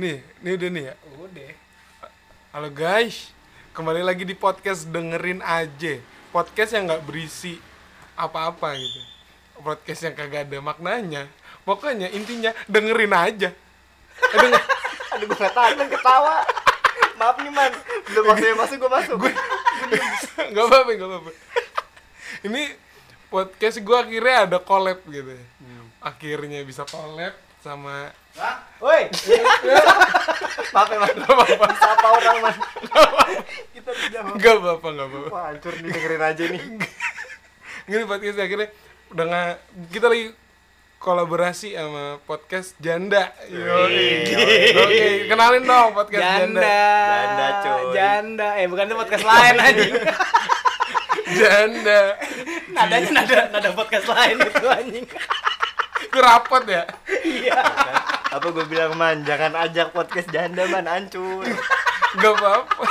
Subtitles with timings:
[0.00, 0.94] Nih, nih udah nih ya.
[1.20, 1.52] Udah.
[2.56, 3.36] Halo guys,
[3.76, 6.00] kembali lagi di podcast dengerin aja.
[6.32, 7.60] Podcast yang nggak berisi
[8.16, 8.96] apa-apa gitu.
[9.60, 11.28] Podcast yang kagak ada maknanya.
[11.68, 13.52] Pokoknya intinya dengerin aja.
[13.52, 14.68] Eh, denger-
[15.12, 16.48] Aduh gue gak tahan ketawa
[17.20, 17.72] Maaf nih man
[18.08, 19.32] Belum waktunya masuk gue masuk gue
[20.56, 21.30] nggak apa-apa, nggak apa-apa.
[22.48, 22.62] Ini
[23.28, 25.36] podcast gue akhirnya ada collab gitu.
[26.00, 28.16] Akhirnya bisa collab sama
[28.80, 29.02] Woi
[30.70, 32.54] Maaf ya nggak apa-apa, Sapa orang man
[33.74, 35.28] Kita tidak mau nggak apa-apa, nggak apa-apa.
[35.34, 36.62] Wah hancur nih dengerin aja nih
[37.90, 38.68] Ini podcast akhirnya
[39.10, 39.50] udah nggak
[39.90, 40.26] kita lagi
[41.00, 43.32] kolaborasi sama podcast Janda.
[43.48, 44.28] Yoi.
[44.76, 46.60] Oke, kenalin dong podcast Janda.
[46.60, 46.76] Janda.
[47.08, 47.82] Janda, coy.
[47.96, 48.48] Janda.
[48.60, 49.92] Eh bukan itu podcast lain anjing.
[51.40, 52.00] Janda.
[52.76, 55.06] Nadanya nada nada podcast lain itu anjing.
[56.04, 56.84] Itu rapot ya?
[57.24, 57.60] Iya.
[58.30, 61.42] Apa gue bilang man Jangan ajak podcast janda man Hancur
[62.10, 62.82] Gak apa-apa.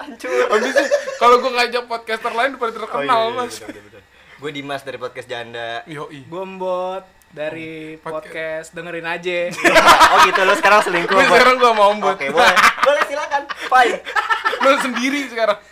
[0.00, 0.84] Hancur Habis itu
[1.20, 3.60] kalau gue ngajak podcaster lain udah pada terkenal, Mas.
[4.40, 6.24] Gue Dimas dari podcast janda Yoi.
[6.24, 9.52] Gombot dari podcast dengerin aja.
[10.12, 12.16] Oh gitu lo sekarang selingkuh Gue sekarang gue mau buat.
[12.16, 13.96] Oke boleh Boleh silakan Fine
[14.64, 15.58] Lo sendiri sekarang.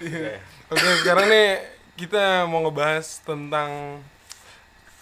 [0.00, 0.40] Iya.
[0.72, 1.60] Oke, sekarang nih
[1.92, 4.00] kita mau ngebahas tentang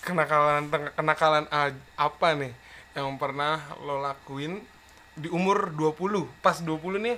[0.09, 1.45] kenakalan kenakalan
[2.01, 2.53] apa nih
[2.97, 4.65] yang pernah lo lakuin
[5.12, 6.25] di umur 20.
[6.41, 7.17] Pas 20 nih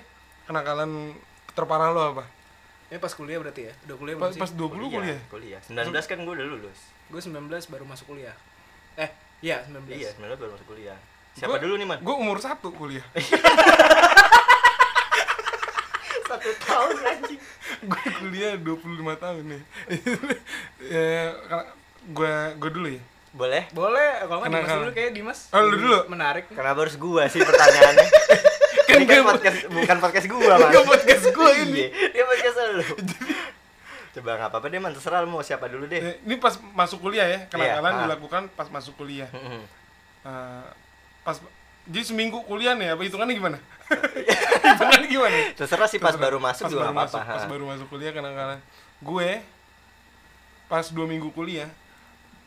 [0.51, 1.15] kenakalan
[1.55, 2.25] terparah lo apa?
[2.91, 3.73] Ini pas kuliah berarti ya?
[3.87, 4.59] Udah kuliah Pas, pas sih?
[4.59, 5.21] 20 kuliah.
[5.31, 8.35] Kuliah 19 kan gue udah lulus Gue 19 baru masuk kuliah.
[8.99, 9.07] Eh,
[9.47, 9.87] iya 19.
[9.95, 10.99] Iya 19 baru masuk kuliah
[11.39, 11.99] Siapa Gua- dulu nih man?
[12.03, 13.07] Gue umur 1 kuliah.
[16.31, 17.43] Satu tahun anjing
[17.81, 19.63] gue kuliah 25 tahun nih.
[20.95, 21.35] ya,
[22.03, 23.03] gue gue dulu ya.
[23.31, 24.27] Boleh, boleh.
[24.27, 25.39] Kalau nggak Dimas dulu kayak Dimas.
[25.51, 25.99] Oh, lu dulu?
[26.09, 26.51] Menarik.
[26.51, 28.09] Kenapa harus gua sih pertanyaannya?
[28.91, 30.67] Ini kan gue- podcast bukan podcast gua, Mas.
[30.67, 31.85] Enggak podcast gue ini.
[31.87, 32.85] Iya, dia podcast lu.
[34.11, 34.91] Coba nggak apa-apa deh, man.
[34.91, 36.03] Terserah lu mau siapa dulu deh.
[36.03, 39.31] Eh, Ini pas masuk kuliah ya, kenakalan Iya, dilakukan pas masuk kuliah.
[39.31, 40.67] Eh,
[41.23, 41.39] pas
[41.87, 43.59] jadi seminggu kuliah nih, apa hitungannya gimana?
[44.67, 45.37] hitungannya gimana?
[45.55, 46.25] Terserah sih pas Terserah.
[46.27, 48.59] baru masuk pas juga baru masuk, pas baru masuk kuliah kenakalan.
[48.99, 49.39] Gue
[50.67, 51.71] pas dua minggu kuliah,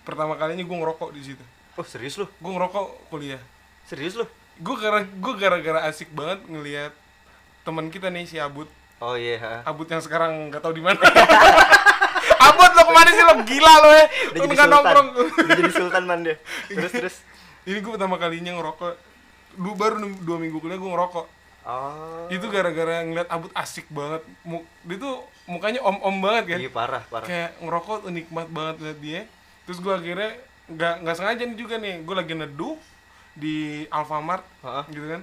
[0.03, 1.44] pertama kalinya gue ngerokok di situ.
[1.74, 2.30] Oh, serius lu?
[2.38, 3.41] Gue ngerokok kuliah.
[3.90, 4.28] Serius lu?
[4.62, 6.94] Gue gara gue gara-gara asik banget ngelihat
[7.66, 8.69] teman kita nih si Abut.
[9.02, 9.56] Oh iya, ha.
[9.68, 11.00] Abut yang sekarang nggak tahu di mana.
[12.47, 14.06] Abut lo ke mana sih lo gila lo ya?
[14.06, 15.08] Udah Lo jadi nggak nongkrong.
[15.44, 16.36] Udah jadi sultan man dia.
[16.69, 17.16] Terus terus.
[17.63, 18.94] Ini gue pertama kalinya ngerokok.
[19.53, 21.25] Du, baru dua minggu kuliah gue ngerokok.
[21.63, 22.28] Oh.
[22.28, 24.22] Itu gara-gara ngeliat Abut asik banget.
[24.44, 26.59] Mu- dia tuh mukanya om-om banget kan.
[26.59, 27.28] Iya parah, parah.
[27.28, 29.22] Kayak ngerokok nikmat banget liat dia.
[29.63, 30.31] Terus gue akhirnya
[30.66, 32.01] nggak nggak sengaja nih juga nih.
[32.01, 32.75] Gue lagi neduh
[33.34, 33.56] di
[33.90, 34.84] Alfamart Heeh.
[34.91, 35.22] gitu kan.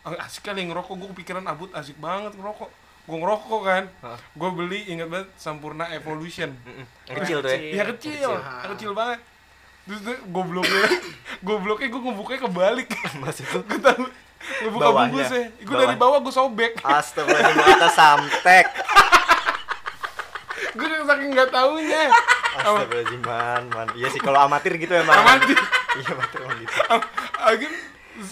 [0.00, 0.94] Ah, Asik kali ngerokok.
[0.94, 2.70] Gue kepikiran Abut asik banget ngerokok.
[3.02, 3.84] Gue ngerokok kan.
[3.86, 4.18] Heeh.
[4.32, 6.54] Gue beli ingat banget Sampurna Evolution.
[7.04, 7.58] Kecil tuh ya.
[7.58, 8.30] Iya kecil, Kecil.
[8.30, 9.20] kecil, kecil banget.
[9.80, 10.86] Terus tuh gobloknya,
[11.46, 12.88] gobloknya gue ngebukanya kebalik.
[13.22, 14.02] Maksud gue tahu
[14.62, 15.00] ngebuka Bawahnya?
[15.10, 15.42] bungkusnya.
[15.60, 16.18] Gue dari Bawah.
[16.20, 16.72] gue sobek.
[16.86, 18.66] Astagfirullahaladzim, kata samtek.
[20.70, 22.04] gue saking nggak taunya.
[22.50, 23.88] Astagfirullahaladzim, man, man.
[23.94, 25.14] Iya sih, kalau amatir gitu emang.
[25.14, 25.58] Amatir.
[26.00, 26.74] Iya, amatir emang gitu.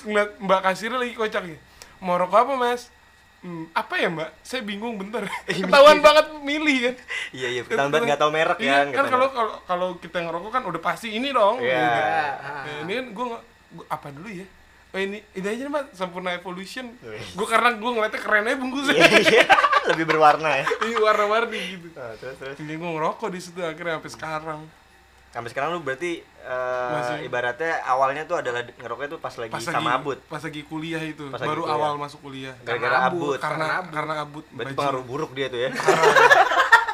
[0.04, 1.58] Ngeliat mbak kasirnya lagi kocak nih.
[2.02, 2.92] Mau rokok apa mas?
[3.38, 4.30] Hmm, apa ya mbak?
[4.42, 5.22] Saya bingung bentar.
[5.46, 6.94] Ketahuan banget milih kan.
[7.30, 7.62] Iya, iya.
[7.62, 8.86] Ketahuan banget nggak tahu merek Iya, kan.
[8.92, 11.62] kan kalau kalau kalau kita ngerokok kan udah pasti ini dong.
[11.62, 11.78] Iya.
[11.78, 12.00] Gitu.
[12.02, 12.62] Ah.
[12.66, 13.26] Nah, ini kan gue
[13.86, 14.46] apa dulu ya?
[14.88, 16.88] Oh ini ini aja nih mbak Sampurna Evolution.
[16.99, 17.21] Wih.
[17.37, 18.97] Gue karena gue ngeliatnya keren aja bungkusnya.
[18.97, 19.44] Iya, iya.
[19.87, 20.65] Lebih berwarna ya.
[20.65, 21.88] Ini warna-warni gitu.
[21.93, 22.56] Nah, terus terus.
[22.56, 24.60] Jadi gue ngerokok di situ akhirnya sampai sekarang.
[25.28, 27.28] Sampai sekarang lu berarti eh, Masih.
[27.28, 30.19] ibaratnya awalnya tuh adalah ngerokoknya tuh pas lagi Pas sama lagi, Abut.
[30.25, 31.76] Pas lagi kuliah itu, Pas baru kuliah.
[31.76, 32.55] awal masuk kuliah.
[32.65, 33.37] Gara-gara Abut.
[33.37, 34.44] Karena Karena karena abut.
[34.49, 34.78] Berarti bajingan.
[34.81, 35.70] pengaruh buruk dia tuh ya.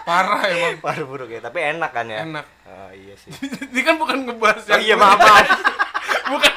[0.04, 0.82] Parah emang.
[0.82, 2.26] pengaruh buruk ya, tapi enak kan ya?
[2.26, 2.46] Enak.
[2.66, 3.30] Oh, iya sih.
[3.70, 5.46] Ini kan bukan ngebahas Oh iya, maaf, maaf.
[6.34, 6.52] bukan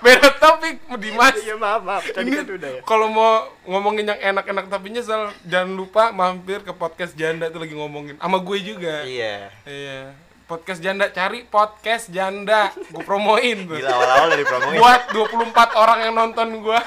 [0.00, 1.36] beda topik Dimas.
[1.36, 2.04] Iya, maaf, maaf.
[2.08, 2.80] Tadi Ini kan udah ya.
[2.88, 3.32] kalau mau
[3.68, 8.40] ngomongin yang enak-enak tapi nyesel, jangan lupa mampir ke podcast Janda itu lagi ngomongin sama
[8.40, 9.04] gue juga.
[9.04, 9.52] Iya.
[9.64, 10.16] Iya.
[10.44, 12.74] Podcast Janda cari podcast Janda.
[12.90, 13.76] Gue promoin tuh.
[13.78, 14.76] Gila awal-awal dari promoin.
[14.80, 16.80] Buat 24 orang yang nonton gue.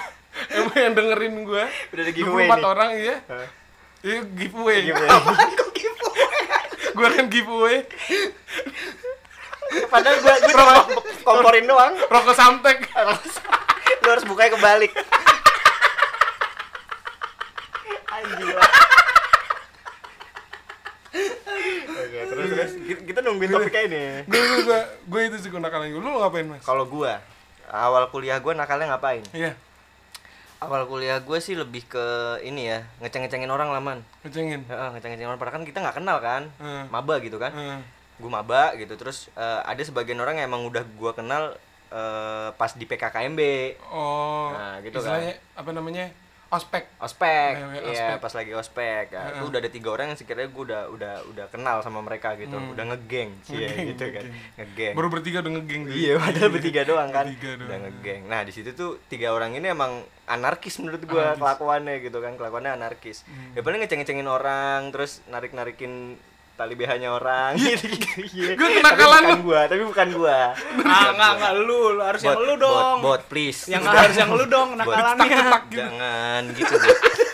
[0.50, 1.64] Emang yang dengerin gue.
[1.94, 2.66] Udah ada giveaway 24 nih.
[2.66, 3.16] orang iya.
[3.30, 3.48] Hah?
[4.04, 4.80] Iya giveaway.
[4.90, 5.10] Giveaway.
[6.94, 7.78] gue kan giveaway
[9.88, 10.76] Padahal gua gua cuma
[11.24, 11.94] komporin doang.
[12.06, 12.78] rokok samtek.
[14.00, 14.92] Lu harus bukanya kebalik.
[18.10, 18.56] Anjir.
[21.84, 22.72] Oke, terus terus
[23.04, 24.02] Kita- nungguin topiknya ini.
[24.26, 25.98] Gue gue gue gue itu sih kenakalan gue.
[25.98, 26.62] Lu ngapain mas?
[26.62, 27.22] Kalau gua
[27.66, 29.58] awal kuliah gue nakalnya ngapain Iya,
[30.60, 32.06] awal kuliah gue sih lebih ke
[32.40, 34.62] ini ya ngeceng-ngecengin orang lah man ngecengin.
[34.64, 36.84] Heeh, ngeceng-ngecengin orang padahal kan kita nggak kenal kan Heeh.
[36.88, 37.80] maba gitu kan Heeh.
[38.16, 41.56] Gue maba gitu terus eh, ada sebagian orang yang emang udah gue kenal
[41.90, 43.40] eh, pas di PKKMB
[43.86, 46.08] Oh, Nah, gitu istilahnya apa namanya?
[46.50, 46.86] Ospek.
[47.00, 48.18] ospek Ya, ya, iya ospek.
[48.22, 51.46] pas lagi ospek ya, itu udah ada tiga orang yang sekiranya gue udah udah udah
[51.50, 52.78] kenal sama mereka gitu Hmm.
[52.78, 54.26] udah ngegeng sih ya, Ngegeng, gitu kan
[54.56, 54.94] ngegeng.
[54.94, 55.82] Baru bertiga udah ngegeng.
[55.90, 57.26] Iya, padahal bertiga doang kan.
[57.26, 57.66] Bertiga doang.
[57.66, 58.22] Udah ngegeng.
[58.28, 61.42] Nah, di situ tuh tiga orang ini emang anarkis menurut gua Anarkis.
[61.42, 62.34] kelakuannya gitu kan.
[62.36, 63.26] Kelakuannya anarkis.
[63.26, 63.58] Hmm.
[63.58, 66.22] Ya paling ngeceng-ngecengin orang, terus narik-narikin
[66.54, 68.08] tali BH-nya orang gitu gitu.
[68.30, 68.54] Iya.
[68.54, 70.40] Gua Tapi kenakalan bukan gua, tapi bukan gua.
[70.86, 72.98] Ah, enggak, enggak lu, lu harus yang lu dong.
[73.02, 73.66] Bot, bot, please.
[73.66, 75.26] Yang harus yang lu dong nakalannya.
[75.26, 75.82] Cetak gitu.
[75.82, 76.76] Jangan gitu.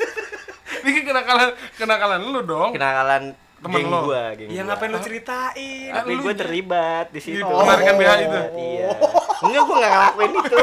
[0.79, 2.69] Ini kan kenakalan kenakalan lu dong.
[2.71, 3.23] Kenakalan
[3.59, 3.99] Temen geng lo.
[4.07, 4.71] gua, geng Ya gua.
[4.71, 5.91] ngapain lu ceritain?
[5.91, 6.39] Tapi lu gue nya.
[6.39, 7.43] terlibat di situ.
[7.43, 8.39] Gitu, menarikan BH itu.
[8.55, 8.89] Iya.
[9.43, 10.59] Enggak, gue nggak ngelakuin itu.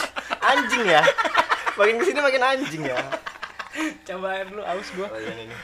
[0.54, 1.02] Anjing ya.
[1.74, 2.98] Makin ke sini makin anjing ya.
[4.06, 5.10] Cobain lu aus gua.
[5.10, 5.56] Oh, yang ini.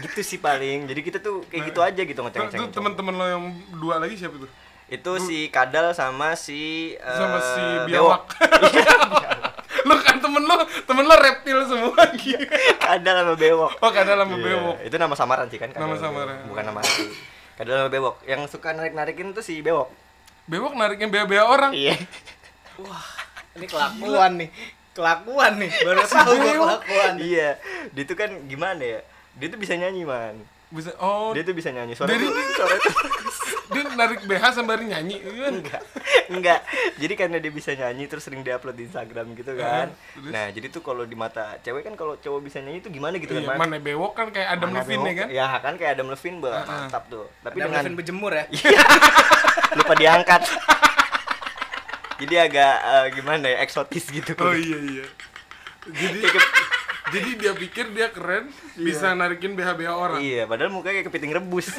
[0.00, 0.86] Gitu sih paling.
[0.86, 2.70] Jadi kita tuh kayak gitu aja gitu Tuh, ngeceng-ngeceng.
[2.70, 3.44] teman-teman lo yang
[3.76, 4.50] dua lagi siapa tuh?
[4.88, 8.24] Itu si Kadal sama si eh, Sama si Bewok.
[8.24, 8.24] Biawak.
[9.84, 12.02] lo kan temen lo, temen lo reptil semua.
[12.80, 13.72] Kadal sama Bewok.
[13.78, 14.76] oh, kadang lama Iya, bewok.
[14.80, 15.68] Itu nama samaran sih kan?
[15.70, 16.34] Kadal Nama sama samaran.
[16.40, 16.48] Bewok.
[16.48, 17.04] Bukan nama asli.
[17.54, 18.16] Kadal sama Bewok.
[18.24, 19.92] Yang suka narik-narikin tuh si Bewok.
[20.48, 21.76] Bewok nariknya bea-bea orang.
[21.76, 22.00] Iya.
[23.58, 24.48] Ini kelakuan nih.
[24.96, 25.70] Kelakuan nih.
[25.84, 27.12] Baru tahu kelakuan.
[27.20, 27.60] iya.
[27.92, 29.00] Dia tuh kan gimana ya?
[29.38, 30.34] Dia tuh bisa nyanyi, man.
[30.68, 31.94] Bisa oh Dia tuh bisa nyanyi.
[31.94, 32.94] Suara Dari- tuh, suara tuh
[33.68, 35.52] dia narik BH sembari nyanyi gitu kan.
[35.54, 35.82] enggak
[36.30, 36.60] enggak
[36.96, 40.32] jadi karena dia bisa nyanyi terus sering diupload di Instagram gitu kan Heeh, terus?
[40.32, 43.28] nah jadi tuh kalau di mata cewek kan kalau cowok bisa nyanyi tuh gimana gitu
[43.30, 43.68] Iya, kan Man?
[43.68, 45.28] mana bewok kan kayak Adam Mana Levine ya bewok- kan?
[45.28, 46.64] ya kan kayak Adam Levine bah, Heeh.
[46.80, 48.44] mantap tuh tapi Ada dengan Levin berjemur ya.
[49.78, 50.42] lupa diangkat
[52.18, 55.04] jadi agak eh, gimana ya eksotis gitu Oh iya iya.
[55.86, 56.18] Jadi
[57.08, 60.20] jadi dia pikir dia keren bisa narikin BH-BH orang.
[60.20, 61.68] iya padahal mukanya kayak kepiting rebus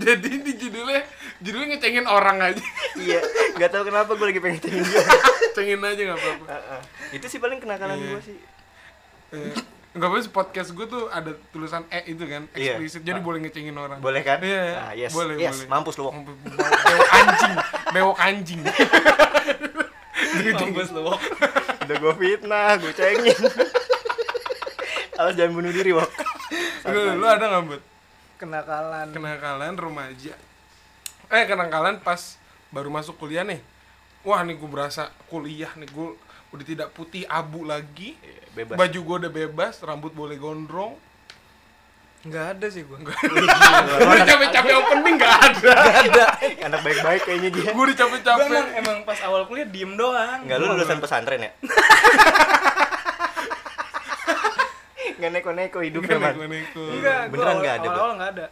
[0.00, 1.04] Jadi di judulnya
[1.38, 2.64] judulnya ngecengin orang aja.
[2.96, 3.20] iya
[3.52, 5.04] nggak tahu kenapa gue lagi pengen cengin dia
[5.52, 6.44] Cengin aja nggak apa-apa.
[6.48, 6.80] Heeh.
[7.12, 8.08] itu sih paling kenakalan Iya.
[8.10, 8.38] gue sih
[9.30, 9.52] Eh,
[9.90, 12.74] Enggak apa sih podcast gue tuh ada tulisan E itu kan, Iya.
[12.74, 13.02] eksplisit.
[13.02, 13.98] Jadi boleh ngecengin orang.
[13.98, 14.62] boleh kan Iya.
[14.80, 15.68] Nah, yes Boleh, yes boleh.
[15.68, 16.14] mampus lu Wok.
[16.16, 17.52] Bewok anjing,
[17.90, 18.60] bewok anjing.
[20.56, 21.02] Mampus lu.
[21.90, 23.34] Udah gue fitnah gue cengin
[25.18, 26.06] awas jangan bunuh diri wok
[26.86, 27.82] Lu, lu ada nggak buat
[28.38, 29.10] Kenakalan.
[29.10, 30.38] kenakalan remaja?
[31.34, 32.38] Eh kenakalan pas
[32.70, 33.58] baru masuk kuliah nih.
[34.22, 36.14] Wah nih gue berasa kuliah nih gue
[36.54, 38.14] udah tidak putih abu lagi.
[38.54, 40.94] bebas Baju gue udah bebas, rambut boleh gondrong.
[42.20, 43.00] Enggak ada sih gua.
[43.00, 45.72] Udah capek-capek opening nggak ada.
[45.98, 46.24] ada.
[46.62, 48.64] anak baik-baik kayaknya dia Gue udah Gua emang, capek-capek.
[48.76, 50.40] emang pas awal kuliah diem doang.
[50.42, 51.52] Enggak lu lulusan pesantren ya?
[55.16, 56.32] Nggak neko-neko hidupnya, Man.
[56.34, 56.82] Neko-neko.
[56.94, 57.86] Enggak, gua Beneran awal- nggak ada?
[57.86, 58.46] Awal-awal nggak ada.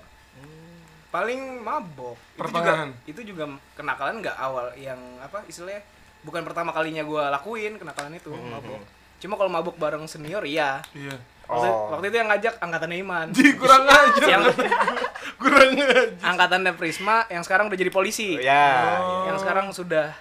[1.09, 2.17] Paling mabok.
[2.17, 2.89] Itu juga, Pertengahan.
[3.07, 5.81] itu juga kenakalan nggak awal yang apa istilahnya
[6.21, 8.81] bukan pertama kalinya gua lakuin kenakalan itu mabok.
[9.19, 10.79] Cuma kalau mabok bareng senior iya.
[10.91, 11.17] Iya.
[11.45, 11.89] Waktu, Oh.
[11.91, 13.27] waktu itu yang ngajak angkatan Iman.
[13.33, 14.21] Ji kurang aja.
[14.23, 14.45] yang
[15.41, 16.13] kurang aja.
[16.21, 18.37] angkatannya Prisma yang sekarang udah jadi polisi.
[18.37, 20.13] Ya, Yang sekarang sudah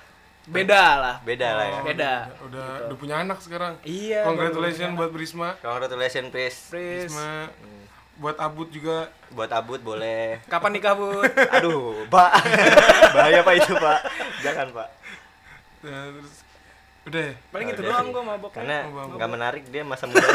[0.47, 1.15] beda lah.
[1.21, 1.79] beda lah ya.
[1.83, 2.11] Beda.
[2.41, 3.75] Udah udah punya anak sekarang.
[3.83, 4.23] Iya.
[4.23, 5.59] Congratulations buat Prisma.
[5.59, 6.55] Congratulations, Pris.
[6.71, 7.11] Pris.
[7.11, 7.51] Prisma.
[8.17, 9.11] Buat Abut juga.
[9.29, 10.39] Buat Abut boleh.
[10.47, 11.11] Kapan nikah, Bu?
[11.59, 12.31] Aduh, Pak.
[13.13, 13.99] Bahaya Pak itu, Pak.
[14.39, 14.89] Jangan, Pak.
[15.83, 16.33] Ya, terus
[17.07, 17.33] udah ya.
[17.47, 18.51] Paling itu Udah doang gua mabok.
[18.51, 19.15] Karena Oh, mabok.
[19.15, 20.19] nggak menarik dia masa muda.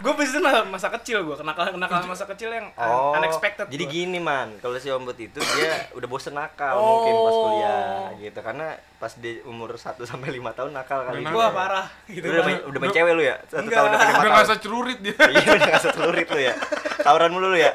[0.00, 3.92] gue bisnis masa, masa kecil gue kenakalan kenakalan masa kecil yang Oh, unexpected jadi gua.
[3.92, 6.84] gini man, kalau si Ombut itu dia udah bosen nakal Oh.
[7.02, 8.66] mungkin pas kuliah gitu, karena
[8.96, 11.20] pas di umur 1 sampai lima tahun nakal kali.
[11.20, 11.32] Itu.
[11.32, 12.46] Wah parah gitu Udah, kan.
[12.46, 13.36] main, udah main cewek lu ya?
[13.44, 13.76] Satu Enggak.
[13.76, 15.16] tahun udah nggak usah celurit dia.
[15.26, 16.54] iya udah gak setelurit lu ya
[16.98, 17.72] tawuran mulu lu ya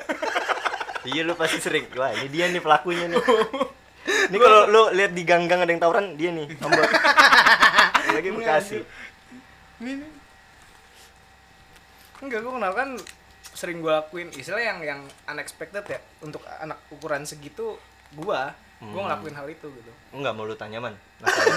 [1.03, 3.17] iya lu pasti sering wah ini dia nih pelakunya nih
[4.29, 6.89] ini kalau lu lihat di gang-gang ada yang tawuran dia nih ombak
[8.15, 8.77] lagi bekasi.
[9.77, 9.93] Ini
[12.23, 12.89] enggak gue kenal kan
[13.51, 17.75] sering gue lakuin istilah yang yang unexpected ya untuk anak ukuran segitu
[18.13, 19.07] gua gue Hmm.
[19.07, 19.91] ngelakuin hal itu gitu.
[20.11, 20.91] Enggak mau lu tanya man?
[21.23, 21.55] Nakalnya.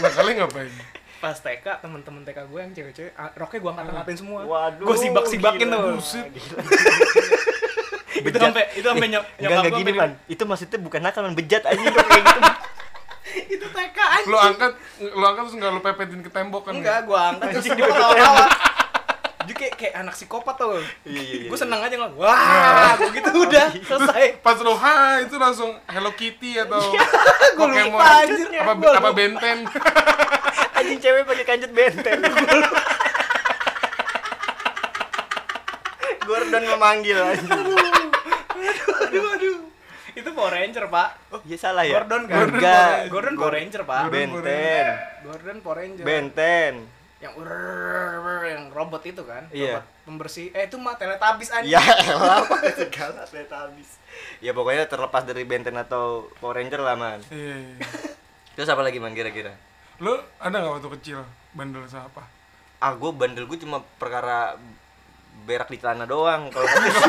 [0.00, 0.72] Nakalnya ngapain?
[1.20, 4.40] pas TK temen-temen TK gue yang cewek-cewek ah, roknya gue angkat-angkatin semua.
[4.44, 5.76] waduh gue sibak-sibakin gila.
[5.80, 5.96] tuh
[8.28, 10.10] itu sampai itu sampai nyok enggak nyokap gua gini man.
[10.24, 11.32] Itu maksudnya bukan nakal man.
[11.32, 12.40] Bejat aja kayak gitu
[13.54, 16.72] itu TK anjing Lu angkat, lu angkat terus nggak lu pepetin ke tembok kan?
[16.74, 18.46] enggak gue angkat terus juga ketawa-tawa
[19.44, 20.80] Jadi kayak kayak anak psikopat tuh.
[21.04, 21.48] Iya, iya, iya.
[21.52, 22.16] Gue seneng aja ngeliat.
[22.16, 24.40] Wah, begitu udah selesai.
[24.40, 26.80] Pas lo ha itu langsung Hello Kitty atau
[27.60, 28.48] Gua Pokemon lupa, anjir.
[28.56, 29.12] apa Gua apa.
[29.12, 29.68] Benten
[30.80, 32.24] Anjing cewek pakai kanjut benteng.
[36.24, 37.52] Gordon memanggil anjing.
[37.52, 39.53] Aduh, aduh.
[40.14, 41.08] Itu Power Ranger, Pak.
[41.34, 41.98] Oh, iya salah ya?
[41.98, 42.46] Gordon kan?
[42.50, 43.10] Enggak.
[43.10, 44.02] Gordon Power Ranger, Pak.
[44.10, 44.86] Benten.
[45.26, 46.04] Gordon Power Ranger.
[46.06, 46.74] Benten.
[47.18, 49.48] Yang urrrr, yang robot itu kan?
[49.50, 49.80] Iya.
[49.80, 50.52] Robot pembersih.
[50.52, 51.72] Eh, itu mah Teletubbies anjing.
[51.74, 53.96] Ya elah pakai segala habis.
[54.44, 57.20] Ya pokoknya terlepas dari Benten atau Power Ranger lah man.
[57.32, 57.76] iya iya.
[58.54, 59.56] Terus apa lagi man kira-kira?
[60.02, 61.22] lo ada nggak waktu kecil
[61.54, 62.26] bandel sama apa
[62.82, 64.58] Ah gue bandel gue cuma perkara
[65.46, 66.52] berak di celana doang.
[66.52, 66.66] Kalau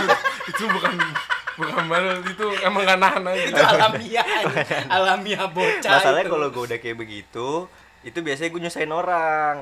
[0.49, 0.93] itu bukan
[1.55, 4.85] bukan bandel itu emang gak nahan itu aja alamiah anjing.
[4.91, 6.33] alamiah bocah masalahnya itu.
[6.35, 7.47] kalau gue udah kayak begitu,
[8.03, 9.55] itu biasanya gue nyusahin orang.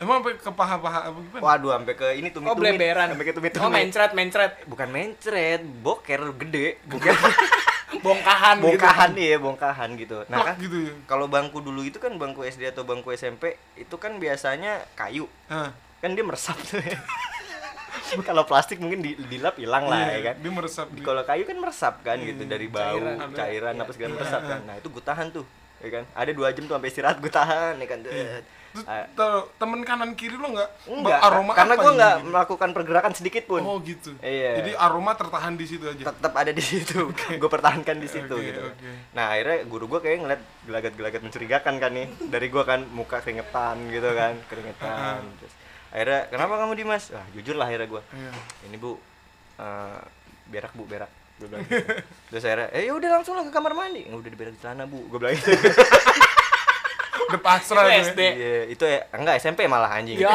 [0.00, 3.34] emang sampai ke paha-paha apa gimana Waduh, sampai ke ini tumit oh bleberan sampai ke
[3.36, 7.12] tumit oh mencret mencret Bukan mencret, boker gede, bukan
[8.06, 10.24] bongkahan bongkahan ya, bongkahan gitu.
[10.32, 13.92] Nah kan gitu ya kalau bangku dulu itu kan bangku SD atau bangku SMP itu
[14.00, 15.28] kan biasanya kayu.
[15.52, 16.96] Hah, kan dia meresap tuh ya.
[18.28, 20.34] kalau plastik mungkin di, dilap hilang lah iya, ya kan?
[20.38, 23.16] dia meresap di kalau kayu kan meresap kan gitu Iya, dari bau cairan.
[23.32, 23.82] cairan, Ada.
[23.82, 24.16] apa segala Iya.
[24.16, 24.60] meresap kan.
[24.64, 25.44] Nah itu gue tahan tuh
[25.78, 26.04] ya kan?
[26.12, 27.98] Ada dua jam tuh sampai istirahat gue tahan ya kan?
[28.00, 28.28] Terus
[28.86, 30.70] Ah, tau, temen kanan kiri lo nggak?
[30.86, 31.98] Enggak aroma karena gue gitu?
[31.98, 33.66] nggak melakukan pergerakan sedikit pun.
[33.66, 34.14] Oh gitu.
[34.20, 34.62] Iya.
[34.62, 36.06] jadi aroma tertahan di situ aja?
[36.06, 37.10] Tetap ada di situ.
[37.42, 38.62] Gue pertahankan di situ Oke, gitu.
[38.62, 38.90] oke.
[39.10, 42.06] nah akhirnya guru gue kayak ngeliat gelagat-gelagat mencurigakan kan nih.
[42.22, 45.54] Dari gue kan muka keringetan gitu kan keringetan terus
[45.90, 47.10] akhirnya kenapa kamu dimas?
[47.10, 48.30] Ah jujur lah akhirnya gue Iya.
[48.64, 48.94] ini bu
[49.56, 50.00] eh,
[50.46, 51.10] berak bu berak.
[51.36, 51.82] Gue bilang gitu.
[52.28, 54.04] terus akhirnya eh yaudah langsung lah ke kamar mandi.
[54.04, 54.98] "Nggak, udah diberak di celana bu.
[55.06, 55.50] Gue bilang gitu.
[57.22, 58.02] Udah pasrah Itu ya.
[58.10, 58.20] SD.
[58.26, 60.18] iya itu ya enggak SMP malah anjing.
[60.18, 60.34] Ya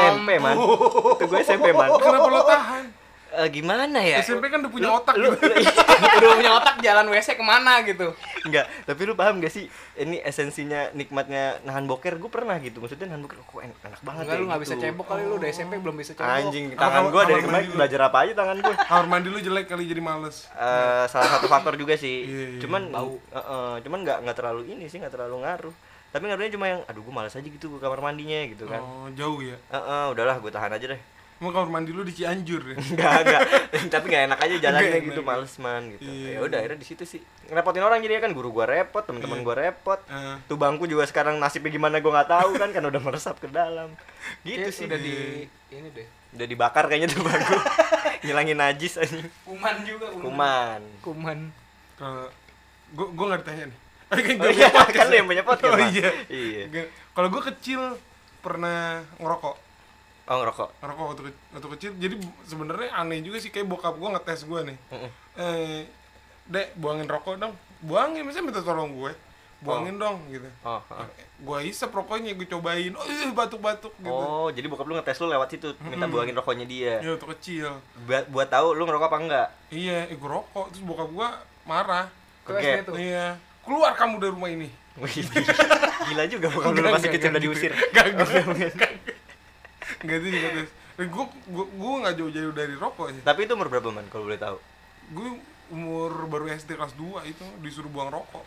[0.00, 0.56] SMP man.
[1.16, 1.92] Itu gue SMP man.
[1.94, 2.84] Kenapa lo tahan?
[3.30, 4.18] Eh, gimana ya?
[4.18, 5.46] SMP kan udah punya otak lu, gitu.
[5.46, 5.60] lu-
[6.00, 8.12] udah punya otak jalan WC ke mana gitu?
[8.48, 9.68] Enggak, tapi lu paham gak sih?
[9.94, 12.16] Ini esensinya nikmatnya nahan boker.
[12.16, 14.72] Gue pernah gitu maksudnya nahan boker kok enak, enak banget enggak ya lu nggak gitu.
[14.72, 16.32] bisa cebok kali lu udah SMP belum bisa cebok.
[16.32, 19.82] Anjing tangan gue dari kemarin belajar apa aja tangan gue kamar mandi lu jelek kali
[19.86, 20.36] jadi males.
[20.56, 22.26] Eh, salah satu faktor juga sih.
[22.26, 22.60] Iya, iya.
[22.64, 23.16] cuman Bau.
[23.16, 25.74] eh, eh, cuman nggak nggak terlalu ini sih nggak terlalu ngaruh.
[26.10, 28.82] Tapi ngaruhnya cuma yang aduh gue malas aja gitu ke kamar mandinya gitu kan.
[28.82, 29.54] Oh jauh ya?
[29.70, 31.02] Eh, eh, udahlah gue tahan aja deh
[31.40, 33.40] emang kamar mandi lu di Cianjur ya Enggak, enggak.
[33.88, 35.30] Tapi enggak enak aja jalannya Nggak gitu, enak.
[35.30, 36.04] males man gitu.
[36.04, 36.28] Iya.
[36.30, 37.20] Ya udah akhirnya di situ sih.
[37.46, 39.44] Ngerepotin orang jadi kan guru gua repot, teman-teman Iya.
[39.44, 40.00] gua repot.
[40.04, 43.48] Eh, Tuh bangku juga sekarang nasibnya gimana gua nggak tahu kan kan udah meresap ke
[43.48, 43.88] dalam.
[44.42, 44.84] Gitu Kayak sih.
[44.84, 45.14] udah di
[45.70, 47.56] ini deh Udah dibakar kayaknya tuh bangku.
[48.22, 49.24] Ngilangin najis anjing.
[49.42, 50.80] kuman juga Kuman.
[51.00, 51.38] kuman
[51.96, 52.28] kalau
[52.92, 53.78] gua gua nggak ditanya nih
[54.20, 55.18] kan Oh gua iya, kan lu ya.
[55.18, 55.72] yang punya podcast.
[55.72, 56.84] oh iya Iya.
[57.10, 57.80] Kalau gua kecil
[58.38, 59.56] pernah ngerokok
[60.30, 60.68] Oh ngerokok.
[60.78, 64.62] ngerokok waktu, ke- waktu kecil jadi sebenarnya aneh juga sih kayak bokap gua ngetes gua
[64.62, 65.10] nih Mm-mm.
[65.36, 65.82] eh
[66.46, 69.10] dek buangin rokok dong buangin misalnya minta tolong gue
[69.60, 70.78] buangin dong gitu Oh.
[70.80, 71.06] oh.
[71.40, 75.26] gua isep rokoknya gue cobain oh iya batuk-batuk gitu Oh, jadi bokap lu ngetes lu
[75.26, 76.10] lewat situ, minta Mm-mm.
[76.10, 76.94] buangin rokoknya dia.
[76.98, 77.66] ya waktu kecil
[78.04, 79.48] Buat buat tahu lu ngerokok apa enggak.
[79.68, 81.28] iya eh, gue rokok terus bokap gua
[81.62, 82.06] marah
[82.82, 84.70] tuh iya keluar kamu dari rumah ini
[86.06, 87.70] gila juga bokap lu masih kecil udah diusir.
[87.70, 87.84] gitu.
[87.88, 88.70] Enggak, enggak.
[88.70, 88.90] Enggak
[90.02, 90.70] itu juga tes.
[91.00, 93.22] Gue gue gue nggak jauh-jauh dari rokok sih.
[93.22, 94.56] Tapi itu umur berapa man kalau boleh tahu?
[95.10, 95.28] Gue
[95.68, 98.44] umur baru SD kelas 2 itu disuruh buang rokok.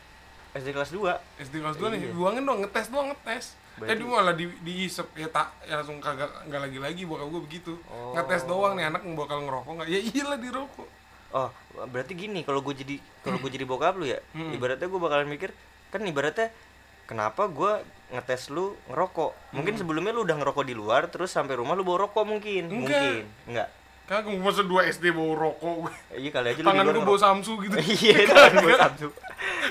[0.53, 1.17] SD kelas 2.
[1.39, 2.13] SD kelas 2 nih, Iya.
[2.13, 3.57] buangin dong, ngetes doang ngetes.
[3.73, 7.25] Eh Berarti- dia malah di diisep ya tak ya langsung kagak nggak lagi lagi bokap
[7.27, 7.73] gue begitu.
[7.87, 8.13] Oh.
[8.13, 9.87] Ngetes doang nih anak bakal ngerokok nggak?
[9.89, 10.89] Ya iyalah di rokok.
[11.33, 11.49] Oh,
[11.87, 12.95] berarti gini kalau gue jadi
[13.25, 14.53] kalau gue jadi bokap lu ya, Hmm.
[14.53, 15.49] ibaratnya gue bakalan mikir
[15.89, 16.53] kan ibaratnya
[17.05, 17.83] kenapa gue
[18.13, 19.53] ngetes lu ngerokok?
[19.57, 23.01] Mungkin sebelumnya lu udah ngerokok di luar, terus sampai rumah lu bawa rokok mungkin, Enggak.
[23.01, 23.69] mungkin, enggak.
[24.03, 25.93] Kagak gue masa 2 SD bawa rokok gue.
[26.19, 27.19] Iya kali aja Tangan gue bawa.
[27.19, 27.75] Samsu gitu.
[28.03, 29.07] Iya, tangan gue Samsu.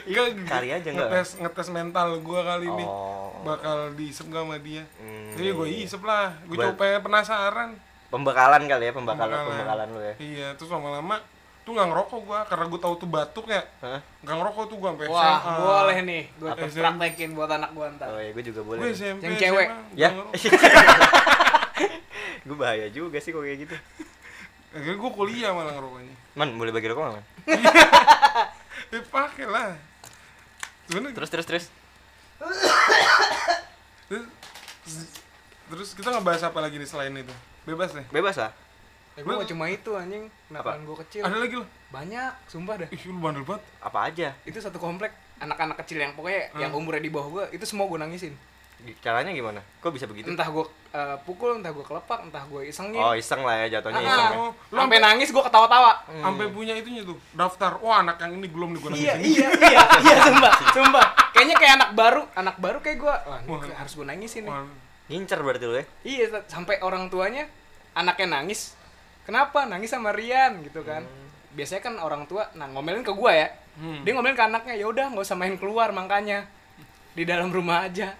[0.08, 1.08] Enggak, Kali aja enggak.
[1.12, 2.84] ngetes ngetes mental gue kali ini.
[2.88, 3.28] Oh.
[3.44, 4.82] Bakal diisep gak sama dia.
[4.96, 5.84] Hmm, Jadi gue iya.
[5.84, 7.76] isep lah, gue coba penasaran.
[8.08, 10.14] Pembekalan kali ya, pembekalan pembekalan lu ya.
[10.16, 11.20] Iya, terus lama-lama
[11.62, 13.62] tuh nggak ngerokok gua karena gua tahu tuh batuk ya.
[13.78, 14.00] Hah?
[14.20, 15.56] Nggak ngerokok tuh gua sampai wah SMA.
[15.56, 16.64] boleh nih gue Apa?
[16.66, 18.78] praktekin buat anak gue ntar Oh iya, gue juga boleh.
[18.80, 19.20] Gue SMP.
[19.22, 19.66] Yang cewek.
[19.68, 20.08] SMA, Ya.
[22.42, 23.76] gue bahaya juga sih kok kayak gitu.
[24.72, 26.14] Akhirnya gua kuliah malah ngerokoknya.
[26.32, 27.24] Man, boleh bagi rokok nggak, man?
[28.90, 29.70] Eh pakai lah.
[30.84, 31.64] Sebenernya Terus terus terus.
[34.08, 34.24] terus,
[35.68, 37.32] terus kita ngebahas apa lagi nih selain itu?
[37.62, 38.02] Bebas deh.
[38.10, 38.50] Bebas lah.
[39.14, 41.68] Gue gak cuma itu anjing kenakalan gue kecil Ada lagi loh.
[41.88, 43.62] banyak sumpah dah Ih, lu bandel banget.
[43.78, 44.28] Apa aja?
[44.42, 47.98] itu satu komplek anak-anak kecil yang pokoknya yang umurnya di bawah gue itu semua gue
[47.98, 48.32] nangisin
[48.98, 49.62] Caranya gimana?
[49.78, 50.26] Kok bisa begitu?
[50.26, 50.64] entah gue
[51.22, 54.26] pukul entah gue kelepak entah gue isengin Oh, iseng lah ya jatuhnya Ah, iseng.
[54.26, 54.38] ya.
[54.40, 58.72] Oh, sampai nangis gue ketawa-tawa sampai punya itunya tuh daftar wah anak yang ini belum
[58.72, 62.98] nih gue iya iya iya iya sumpah sumpah kayaknya kayak anak baru anak baru kayak
[62.98, 63.60] gue wah ini Wah.
[63.76, 64.54] harus gue nangisin nih
[65.04, 65.84] Ngincer berarti lu ya.
[66.02, 67.46] iya sa- sampai orang tuanya
[67.92, 68.74] anaknya nangis
[69.26, 69.64] kenapa?
[69.66, 71.04] Nangis sama Rian gitu kan.
[71.52, 73.48] Biasanya kan orang tua nah ngomelin ke gue ya.
[73.72, 74.04] Hmm.
[74.04, 76.48] dia ngomelin ke anaknya ya udah nggak usah main keluar makanya.
[77.12, 78.16] Di dalam rumah aja.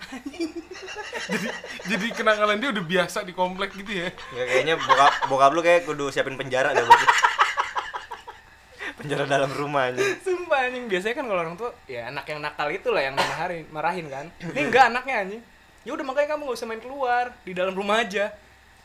[1.90, 4.09] Jadi kenakalan dia udah biasa di komplek gitu ya?
[4.37, 7.06] Ya kayaknya bokap bokap lu kayak kudu siapin penjara dah berarti.
[9.00, 10.00] penjara dalam rumah aja.
[10.21, 10.92] sumpah anjing.
[10.92, 14.26] Biasanya kan kalau orang tua ya anak yang nakal itu lah yang marahin marahin kan.
[14.44, 15.42] Ini enggak anaknya anjing.
[15.82, 18.30] Ya udah makanya kamu nggak usah main keluar di dalam rumah aja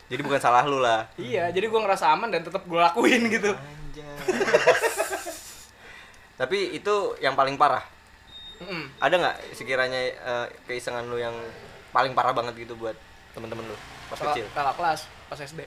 [0.08, 1.04] Jadi bukan salah lu lah.
[1.16, 3.52] iya jadi gua ngerasa aman dan tetap gue lakuin gitu
[6.38, 7.82] Tapi itu yang paling parah.
[8.58, 8.90] Mm-mm.
[8.98, 11.34] Ada nggak sekiranya eh, keisengan lu yang
[11.90, 12.94] paling parah banget gitu buat
[13.30, 13.76] temen-temen lu
[14.08, 14.48] pas kecil?
[14.50, 15.60] kakak kelas pas SD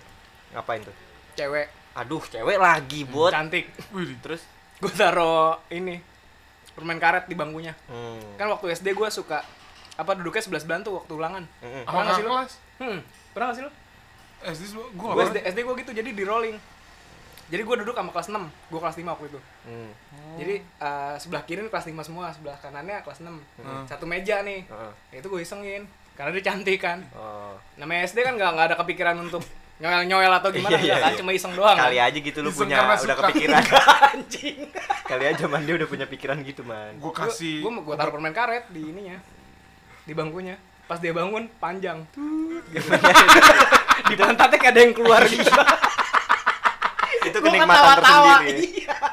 [0.51, 0.95] Ngapain tuh?
[1.33, 3.31] cewek Aduh, cewek lagi, Bot.
[3.31, 4.43] cantik Wih, Terus
[4.81, 6.01] gue taruh ini
[6.71, 8.35] permen karet di bangkunya hmm.
[8.35, 9.43] kan waktu SD gue suka
[9.93, 11.83] apa duduknya sebelah sebelah tuh waktu ulangan Mm-mm.
[11.85, 12.31] Pernah nggak sih lu?
[12.81, 12.99] hmm
[13.31, 13.71] pernah gak sih lo
[14.43, 16.57] SD gue gue SD, SD gue gitu jadi di rolling
[17.47, 19.91] jadi gue duduk sama kelas 6 gue kelas 5 waktu itu Hmm.
[20.35, 23.29] jadi eh, sebelah kiri kelas 5 semua sebelah kanannya kelas 6
[23.59, 23.83] Hmm.
[23.85, 24.91] satu meja nih Heeh.
[25.11, 25.83] Ya itu gue isengin
[26.13, 27.53] karena dia cantik kan Oh.
[27.75, 29.43] namanya SD kan nggak nggak ada kepikiran untuk
[29.77, 31.17] nyoel nyoel atau gimana Iya, iya, kan iya.
[31.17, 32.07] cuma iseng doang Kali kan?
[32.07, 33.13] aja gitu lu Iseng punya udah suka.
[33.19, 33.61] kepikiran.
[34.11, 34.57] anjing
[35.03, 36.93] Kali aja man dia udah punya pikiran gitu, man.
[36.95, 39.17] gue kasih gue gue taruh permen karet di ininya
[40.01, 40.55] di bangkunya
[40.91, 42.03] pas dia bangun panjang
[44.11, 45.39] di pantatnya kayak ada yang keluar gitu
[47.21, 48.59] itu kenikmatan tersendiri.
[48.77, 48.95] iya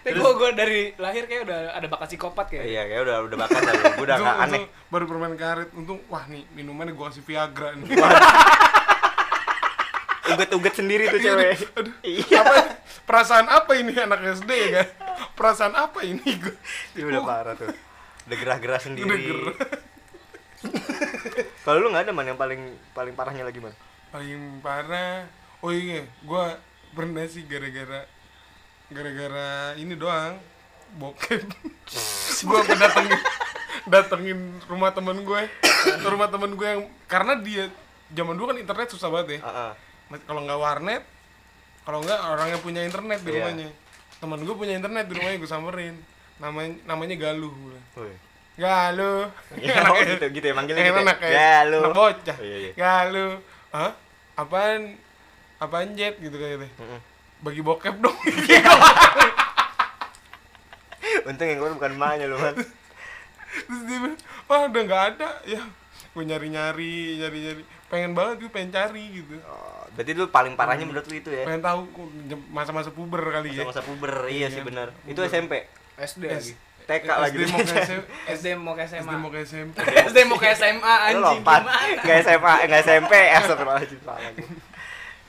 [0.00, 3.38] Tapi gue gue dari lahir kayak udah ada bakat psikopat kayak Iya, kayak udah udah
[3.38, 3.72] bakat lah.
[3.76, 4.62] Gua udah nggak aneh.
[4.88, 7.88] baru permen karet untung wah nih minumannya gue kasih Viagra nih
[10.26, 11.52] Uget-uget sendiri tuh cewek.
[11.74, 12.38] Aduh, Iya.
[12.38, 12.54] apa
[13.04, 14.86] perasaan apa ini anak SD ya kan
[15.34, 16.54] perasaan apa ini gue
[16.92, 17.68] Itu udah parah tuh.
[18.24, 19.04] Udah gerah-gerah sendiri.
[19.04, 19.56] Udah gerah.
[21.60, 23.72] Kalau lu nggak ada man yang paling paling parahnya lagi man.
[24.10, 25.22] paling parah
[25.60, 26.44] oh iya gue
[26.90, 28.02] pernah sih gara-gara
[28.88, 30.34] gara-gara ini doang
[30.92, 31.46] bokep.
[32.42, 33.20] Gue aku datengin
[33.86, 35.42] datengin rumah temen gue.
[35.62, 37.70] Ke rumah temen gue yang karena dia
[38.10, 39.40] zaman dulu kan internet susah banget ya.
[39.40, 39.72] Heeh.
[40.10, 41.02] Mas- kalau nggak warnet
[41.80, 43.36] kalau nggak orang yang punya internet di Iya.
[43.38, 43.68] rumahnya.
[44.18, 45.94] Temen gue punya internet di rumahnya gue samperin.
[46.36, 47.78] Namanya namanya Galuh gue
[48.60, 48.62] Woi.
[48.62, 49.24] Galuh
[49.58, 51.00] Ya, oh, gitu gitu ya manggilnya gitu.
[51.00, 51.22] enak ya?
[51.22, 51.80] kayak Galuh.
[51.82, 52.72] anak bocah Iya, iya.
[52.74, 53.32] Galuh
[53.70, 53.92] hah
[54.36, 54.80] apaan
[55.56, 57.00] apaan jet gitu kayak gitu Mm-mm.
[57.40, 58.16] bagi bokep dong
[61.22, 62.54] Untung yang keluar bukan emaknya lu man.
[63.50, 65.58] terus dia bilang wah udah nggak ada ya
[66.08, 70.54] gue nyari nyari nyari nyari pengen banget gue pengen cari gitu Oh, berarti lu paling
[70.54, 71.42] parahnya menurut lu itu ya?
[71.44, 71.86] pengen tahu
[72.48, 74.88] masa-masa puber kali ya Masa-masa puber, iya sih Iya, benar.
[74.92, 75.10] puber.
[75.10, 75.66] Itu SMP.
[75.96, 76.52] SD lagi
[76.90, 77.36] TK lagi.
[77.38, 80.46] SD mau ke SM SD mau ke SD SMA mau ke SMP SD mau ke
[80.50, 81.62] SMA Lu anjing lompat.
[82.02, 83.12] Enggak SMA, enggak SMP.
[83.30, 84.42] Astagfirullahaladzim salah lagi.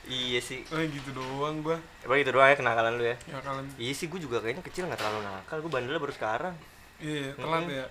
[0.02, 0.60] Iya sih.
[0.74, 3.16] oh gitu doang gua Emang itu doang ya kenakalan lu ya?
[3.30, 5.56] ya kalian Iya sih, gue juga kayaknya kecil nggak terlalu nakal.
[5.62, 6.54] Gue bandelnya baru sekarang.
[6.98, 7.86] iya telat Mm-mm, ya.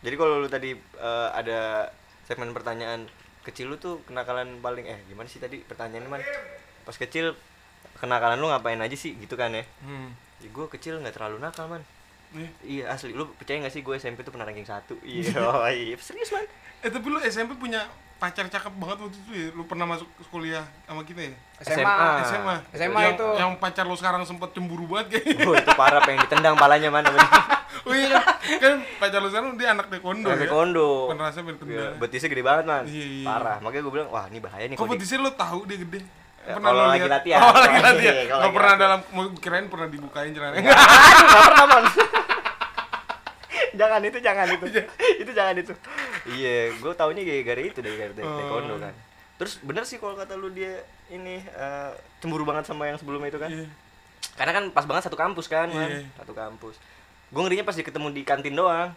[0.00, 1.92] Jadi kalau lu tadi eh, ada
[2.24, 3.06] segmen pertanyaan
[3.44, 6.24] kecil lu tuh kenakalan paling eh gimana sih tadi pertanyaannya man?
[6.82, 7.36] Pas kecil
[8.00, 9.62] kenakalan lu ngapain aja sih gitu kan ya?
[9.84, 10.08] hmm.
[10.42, 11.84] Ya, gue kecil nggak terlalu nakal man.
[12.28, 12.48] Nih.
[12.62, 14.98] Iya asli, lu percaya gak sih gue SMP tuh pernah ranking satu?
[15.04, 16.44] Iya, oh, iya serius man.
[16.78, 17.86] eh tapi lu SMP punya
[18.16, 21.96] pacar cakep banget waktu itu ya lu pernah masuk kuliah sama kita ya SMA.
[22.24, 23.26] SMA SMA yang, itu.
[23.36, 27.12] yang pacar lu sekarang sempet cemburu banget kayaknya Oh itu parah pengen ditendang palanya mana
[27.86, 28.24] oh iya kan,
[28.56, 30.88] kan pacar lu sekarang dia anak taekwondo Anak ya taekwondo.
[31.08, 31.92] Pernah rasanya pengen Iya, tendang.
[31.98, 32.84] betisnya gede banget man.
[32.86, 33.26] Iya, iya.
[33.26, 33.56] Parah.
[33.58, 34.76] Makanya gue bilang wah ini bahaya nih.
[34.76, 36.00] kok betisnya lu tahu dia gede
[36.38, 37.38] Ya, pernah kalau lu lagi latihan.
[37.42, 38.78] oh lagi Iya, latihan kalau nggak lagi pernah latihan.
[38.80, 40.78] dalam mau kirain pernah dibukain celananya Aduh,
[41.26, 41.84] nggak pernah man.
[43.76, 44.66] Jangan itu, jangan itu.
[45.18, 45.72] itu jangan itu.
[46.28, 48.34] Iya, gue taunya gara-gara itu dari gara Oh.
[48.34, 48.94] taekwondo kan.
[49.36, 53.36] Terus bener sih kalau kata lu dia ini eh, cemburu banget sama yang sebelumnya itu
[53.36, 53.48] kan?
[53.48, 53.68] Iya.
[54.34, 55.86] Karena kan pas banget satu kampus kan, man.
[55.86, 56.08] Iya.
[56.14, 56.80] Satu kampus.
[57.26, 58.90] Gue ngerinya pas ketemu di kantin doang.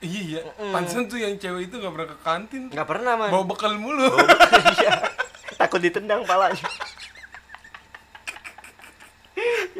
[0.00, 0.72] iya Mm-mm.
[0.72, 3.28] pantesan tuh yang cewek itu nggak pernah ke kantin Nggak pernah man.
[3.28, 4.08] bawa bekal mulu
[4.74, 4.96] Iya.
[5.54, 6.64] Takut ditendang palanya.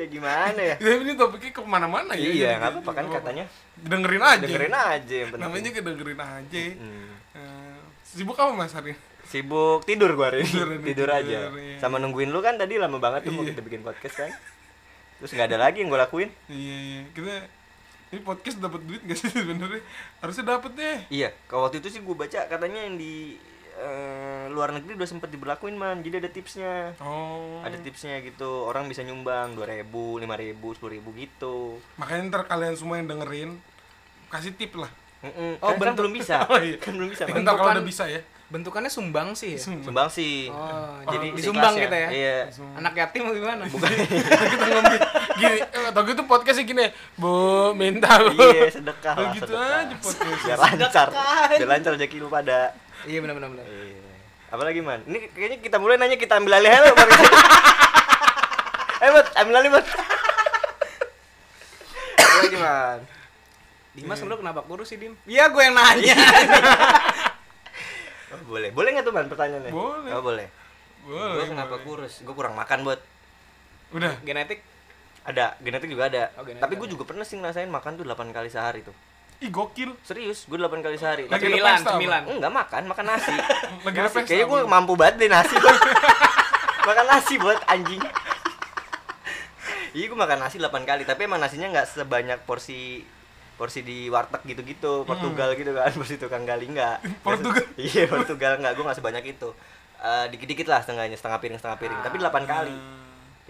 [0.00, 0.74] Ya gimana ya?
[0.82, 3.44] ya ini topiknya ke mana-mana ya Iya, nggak apa-apa kan nggak katanya.
[3.78, 5.42] dengerin aja Dengerin aja yang penting.
[5.42, 7.08] namanya juga dengerin aja Hmm.
[8.02, 8.98] Sibuk apa mas hari?
[9.22, 10.82] Sibuk tidur gua hari ini.
[10.82, 11.38] Tidur aja.
[11.48, 11.78] iya.
[11.78, 13.54] Sama nungguin lu kan tadi lama banget tuh mau Iya.
[13.54, 14.30] kita bikin podcast kan.
[15.16, 16.26] Terus nggak ada lagi yang gua lakuin.
[16.46, 17.34] iya iya kita
[18.10, 19.78] ini podcast dapat duit gak sih sebenarnya
[20.18, 23.38] harusnya dapet deh Iya, kalau waktu itu sih gue baca katanya yang di
[23.82, 26.92] eh, luar negeri udah sempet diberlakuin man, jadi ada tipsnya.
[26.98, 29.88] oh Ada tipsnya gitu, orang bisa nyumbang 2000,
[30.20, 30.22] 5000,
[30.76, 31.80] 10000 gitu.
[31.96, 33.50] makanya ntar kalian semua yang dengerin
[34.28, 34.90] kasih tip lah
[35.20, 36.36] Mm-mm, Oh, kan, kan bentuk- belum bisa.
[36.48, 36.76] Oh, iya.
[36.76, 37.22] Kan belum bisa.
[37.24, 37.44] ntar Man.
[37.54, 39.60] kalau udah bisa ya Bentukannya sumbang sih ya?
[39.60, 39.84] Sumpah.
[39.86, 40.50] Sumbang sih.
[40.50, 42.08] Oh, Jadi jadi disumbang ikhlas gitu ya?
[42.10, 42.36] Iya.
[42.74, 43.62] Anak yatim atau gimana?
[43.64, 43.88] Bukan.
[44.50, 44.94] kita ngomong
[45.36, 47.30] gini eh, atau gitu podcastnya gini bu
[47.72, 49.78] minta bu iya, sedekah Oh, lah, gitu sedekah.
[49.78, 50.40] aja podcast.
[50.42, 51.08] Biar lancar.
[51.54, 52.74] Biar lancar rezeki lu pada.
[53.06, 53.64] Iya benar benar benar.
[53.64, 54.00] Iya.
[54.50, 55.00] Apalagi man?
[55.06, 56.90] Ini kayaknya kita mulai nanya kita ambil alih aja.
[59.00, 59.86] Eh, Bot, ambil alih, Bot.
[62.20, 63.00] Apalagi man?
[63.96, 65.16] Dimas lu kenapa kurus sih, Dim?
[65.24, 66.16] Iya, gue yang nanya.
[68.30, 68.68] Oh, boleh.
[68.70, 69.72] Boleh nggak tuh, Man, pertanyaannya?
[69.72, 70.12] Boleh.
[70.12, 70.46] Oh, boleh.
[71.02, 71.84] boleh Gue kenapa boleh.
[71.88, 72.20] kurus?
[72.20, 73.00] Gue kurang makan, Bot.
[73.90, 74.60] udah Genetik.
[75.24, 76.28] Ada, genetik juga ada.
[76.36, 76.92] Oh, genetik Tapi gue ada.
[76.92, 78.92] juga pernah sih ngerasain makan tuh 8 kali sehari tuh.
[79.40, 81.24] Ih gokil Serius, gue 8 kali sehari.
[81.24, 82.22] Lagi Cemilan, cemilan.
[82.28, 83.32] enggak makan, makan nasi.
[83.88, 84.16] Lagi nasi.
[84.28, 85.56] Kayaknya gue mampu banget deh nasi.
[86.88, 88.00] Makan nasi buat anjing.
[89.90, 93.02] Iya gue makan nasi 8 kali, tapi emang nasinya nggak sebanyak porsi
[93.58, 97.02] porsi di warteg gitu-gitu, Portugal gitu kan, porsi tukang gali enggak.
[97.26, 97.66] Portugal?
[97.74, 99.50] iya, Portugal enggak, gue nggak sebanyak itu.
[99.98, 102.76] Eh, dikit-dikit lah setengahnya, setengah piring, setengah piring, tapi 8 kali.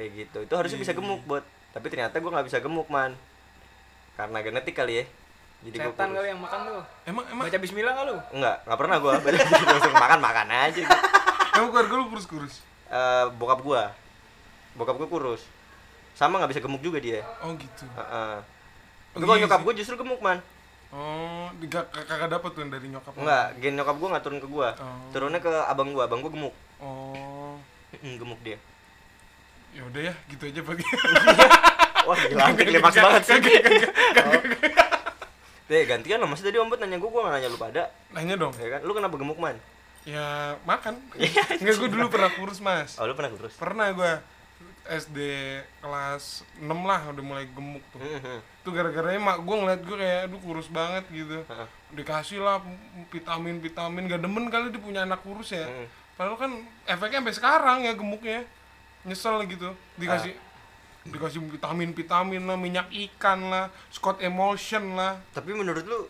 [0.00, 0.38] Kayak gitu.
[0.48, 1.44] Itu harusnya bisa gemuk, Bot.
[1.76, 3.12] Tapi ternyata gue nggak bisa gemuk, Man.
[4.16, 5.04] Karena genetik kali ya.
[5.60, 6.16] Jadi gua Setan kurus.
[6.16, 6.82] kali yang makan tuh.
[7.04, 8.16] emang emang Baca bismillah enggak lu?
[8.32, 10.82] Enggak, enggak pernah gua balik langsung makan makan aja.
[11.52, 12.54] emang keluarga lu kurus kurus
[12.86, 13.82] Eh, bokap gua.
[14.72, 15.42] Bokap gua kurus.
[16.12, 17.20] Sama nggak bisa gemuk juga dia.
[17.40, 18.36] oh gitu Heeh.
[18.40, 18.40] Oh,
[19.12, 20.38] Tapi kalau iya nyokap gua justru gemuk, Man.
[20.90, 23.12] oh kag- kagak dapet tuh yang dari nyokap?
[23.14, 24.68] Enggak, gen nyokap gua nggak turun ke gua.
[24.74, 25.10] Oh.
[25.10, 26.54] Turunnya ke abang gua, abang gua gemuk.
[26.78, 27.54] oh
[27.92, 28.56] gemuk dia.
[29.70, 30.82] ya udah ya gitu aja bagi
[32.08, 33.38] Wah, gila, klimaks banget sih.
[35.70, 36.26] Deh, gantian lah.
[36.26, 37.82] Masih tadi Om Bud nanya gua, gua nggak nanya lu pada.
[38.10, 38.50] nanya dong.
[38.58, 38.80] Ya kan?
[38.82, 39.54] Lu kenapa gemuk, Man?
[40.08, 40.96] ya makan.
[41.60, 42.96] Nggak gue dulu pernah kurus mas.
[42.96, 43.54] Oh, lu pernah kurus?
[43.56, 44.12] pernah gue
[44.90, 45.18] SD
[45.84, 48.00] kelas 6 lah udah mulai gemuk tuh.
[48.64, 51.44] Itu gara-garanya mak gue ngeliat gue kayak aduh kurus banget gitu.
[51.92, 52.64] Dikasih lah
[53.12, 55.68] vitamin vitamin gak demen kali dia punya anak kurus ya.
[55.68, 55.88] Mm.
[56.20, 56.52] padahal kan
[56.84, 58.44] efeknya sampai sekarang ya gemuknya.
[59.04, 59.72] Nyesel gitu.
[59.96, 60.36] Dikasih
[61.08, 66.00] dikasih vitamin vitamin lah minyak ikan lah Scott emulsion lah Tapi menurut lu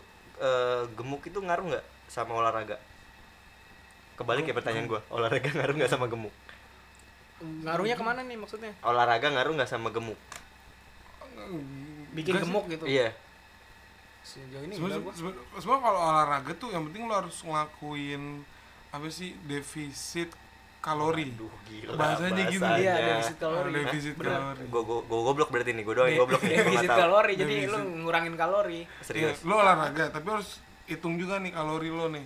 [0.41, 2.75] eh, gemuk itu ngaruh nggak sama olahraga?
[4.19, 5.01] Kebalik ya pertanyaan gua.
[5.07, 6.33] Olahraga ngaruh nggak sama gemuk?
[7.41, 8.73] Ngaruhnya ke mana nih maksudnya?
[8.83, 10.19] Olahraga ngaruh nggak sama gemuk?
[12.11, 12.41] Bikin sih.
[12.43, 12.83] gemuk gitu.
[12.85, 13.15] Iya.
[14.21, 18.45] Sejauh ini sebenarnya kalau olahraga tuh yang penting lo harus ngelakuin
[18.91, 20.29] apa sih defisit
[20.81, 21.93] kalori Aduh, gila.
[21.93, 22.65] Bahasanya gitu.
[22.65, 23.69] Iya, defisit kalori.
[23.69, 24.33] Oh, defisit Bener.
[24.33, 26.57] kalori Gue go, go, goblok berarti nih, gue doang yang goblok nih.
[26.65, 27.71] Defisit kalori, jadi Defisit.
[27.71, 28.79] lu ngurangin kalori.
[28.99, 29.37] Serius.
[29.39, 30.49] Iya, lo olahraga tapi harus
[30.89, 32.25] hitung juga nih kalori lo nih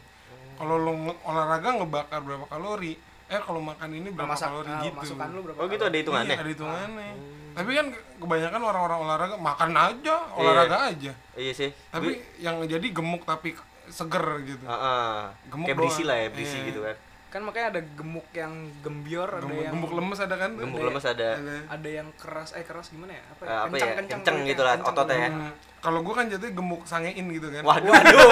[0.56, 0.92] kalau lo
[1.22, 5.40] olahraga ngebakar berapa kalori eh kalau makan ini berapa Masak, kalori ah, gitu masukan lu
[5.44, 5.58] berapa?
[5.60, 6.34] Oh gitu ada hitungannya?
[6.34, 7.10] Iya, ada hitungannya
[7.56, 7.88] tapi kan
[8.18, 11.70] kebanyakan orang-orang olahraga makan aja olahraga aja Iya sih.
[11.88, 13.54] tapi yang jadi gemuk tapi
[13.86, 15.14] seger gitu Heeh.
[15.48, 16.68] Gemuk Kayak berisi lah ya, berisi Iya.
[16.68, 16.96] gitu kan.
[17.28, 20.52] Kan makanya ada gemuk yang gembior, ada gemuk, yang gemuk lemes ada kan?
[20.56, 21.30] Gemuk Ada- lemes ada.
[21.36, 21.56] Ada.
[21.68, 23.24] ada yang keras, eh keras gimana ya?
[23.30, 23.86] Apa Eh, apa ya?
[23.98, 25.30] Kenceng kulitnya, gitu lah, ototnya ya.
[25.30, 28.28] Hmm, kalau gua kan jatuhnya gemuk sangein gitu kan Waduh, Waduh.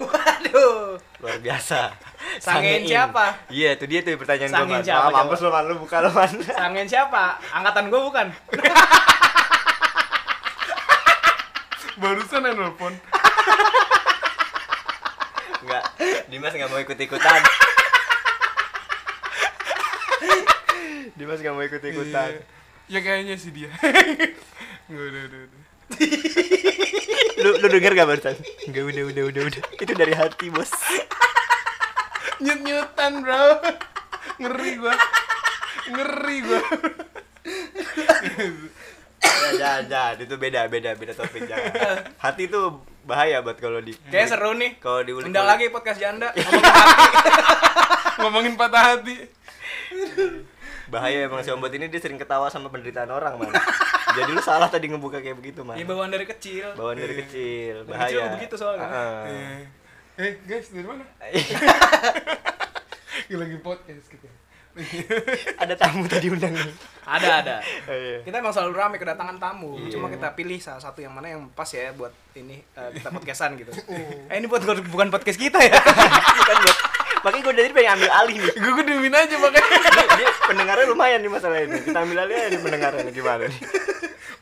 [0.00, 0.98] Waduh.
[1.16, 1.80] luar biasa.
[2.36, 2.90] Sangein Sangein.
[2.90, 3.24] siapa?
[3.48, 4.84] Iya, itu dia tuh pertanyaan gue, Sangein Man.
[4.84, 5.64] siapa, Ah, mampus lu, Man.
[5.64, 6.30] Lu buka lu, Man.
[6.42, 7.22] Sangen siapa?
[7.48, 8.26] Angkatan gua bukan.
[11.94, 12.90] barusan yang nelpon
[15.62, 15.84] Enggak,
[16.28, 17.40] Dimas nggak mau ikut-ikutan.
[21.14, 22.30] Dimas nggak mau ikut-ikutan.
[22.34, 22.42] Iya.
[22.90, 23.70] ya kayaknya sih dia
[24.90, 25.62] Nggak, udah udah udah
[27.44, 28.36] lu lu denger gak barusan?
[28.64, 29.62] Enggak, udah, udah, udah, udah.
[29.76, 30.72] Itu dari hati, Bos.
[32.42, 33.62] nyut nyutan bro
[34.42, 34.94] ngeri gua
[35.88, 36.60] ngeri gua
[39.24, 40.14] Ya, jangan, jangan.
[40.20, 41.72] Itu beda, beda, beda topik jangan.
[42.20, 44.76] Hati tuh bahaya buat kalau di Kayak seru nih.
[44.80, 46.28] Kalau diulik Undang lagi podcast janda.
[46.32, 48.20] ngomongin hati.
[48.20, 49.16] ngomongin patah hati
[50.94, 53.50] bahaya emang si ombot ini dia sering ketawa sama penderitaan orang man
[54.16, 56.70] jadi lu salah tadi ngebuka kayak begitu man Ya bawaan dari kecil.
[56.72, 58.86] bawaan dari kecil Dari bahaya kecil begitu soalnya.
[58.86, 59.22] Heeh.
[59.26, 59.58] Eh,
[60.16, 61.02] eh guys dari mana
[63.24, 64.28] Ini lagi podcast kita
[65.62, 67.56] ada tamu tadi undang nih Ada ada.
[67.86, 68.18] Oh, iya.
[68.26, 69.78] Kita emang selalu rame kedatangan tamu.
[69.78, 69.94] Iya.
[69.94, 73.54] Cuma kita pilih salah satu yang mana yang pas ya buat ini eh, kita podcastan
[73.54, 73.70] gitu.
[74.26, 75.78] eh ini buat bukan podcast kita ya.
[75.78, 76.78] kan buat
[77.24, 78.52] makanya gue dari pengen ambil alih nih.
[78.60, 79.64] Gue gue diemin aja makanya.
[79.64, 81.80] Dia, dia pendengarnya lumayan nih masalah ini.
[81.80, 83.60] Kita ambil alih aja nih pendengarnya gimana nih?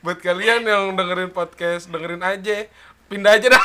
[0.03, 2.67] Buat kalian yang dengerin podcast dengerin aja.
[3.07, 3.63] Pindah aja dah.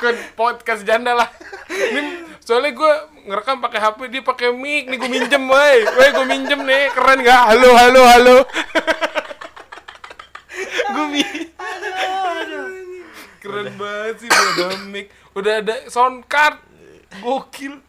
[0.00, 1.28] Ke podcast janda lah.
[1.68, 2.92] Ini soalnya gue
[3.28, 4.96] ngerekam pakai HP dia pakai mic nih.
[4.96, 5.76] Gue minjem woi.
[5.92, 6.88] Woi gue minjem nih.
[6.96, 8.36] Keren gak halo halo halo.
[10.90, 11.22] Gue mi
[13.40, 15.06] keren banget sih udah ada mic.
[15.36, 16.69] Udah ada sound card
[17.18, 17.82] gokil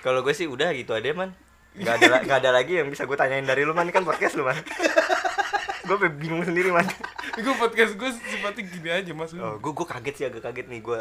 [0.00, 1.30] Kalau gue sih udah gitu aja man.
[1.72, 4.34] Gak ada gak ada lagi yang bisa gue tanyain dari lu man Ini kan podcast
[4.34, 4.58] lu man.
[5.86, 6.86] gue bingung sendiri man.
[7.32, 10.80] gue podcast gue sifatnya gini aja mas Oh, gue gue kaget sih agak kaget nih
[10.80, 11.00] gue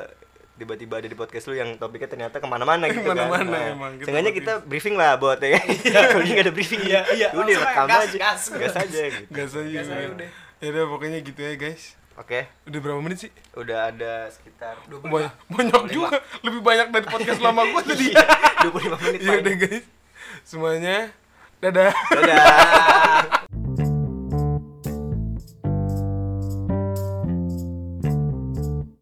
[0.56, 3.72] tiba-tiba ada di podcast lu yang topiknya ternyata ke mana-mana gitu Ke mana-mana kan.
[3.72, 5.56] emang, kita Sengaja buat kita briefing lah buat ya.
[6.12, 6.82] Kalau ini gak ada briefing.
[6.84, 7.28] Iya, iya.
[7.32, 8.18] Udah rekam gas, aja.
[8.20, 8.42] gas.
[8.52, 9.32] Gas aja gitu.
[9.32, 10.30] gas aja Gas aja udah.
[10.60, 13.32] ya udah pokoknya gitu ya guys Oke, udah berapa menit sih?
[13.56, 15.32] Udah ada sekitar banyak.
[15.48, 16.20] banyak juga.
[16.44, 18.12] Lebih banyak dari podcast lama gue tadi.
[18.12, 19.20] 25 menit.
[19.24, 19.86] Iya udah guys.
[20.44, 20.98] Semuanya
[21.64, 21.96] dadah.
[21.96, 23.38] Dadah.